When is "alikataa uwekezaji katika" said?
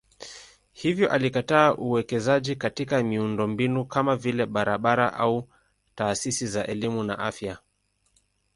1.11-3.03